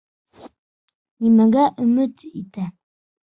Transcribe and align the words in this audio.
Нимәгә 1.25 1.67
өмөт 1.85 2.25
итә?! 2.43 2.67